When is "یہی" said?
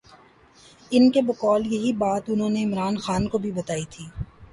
1.73-1.91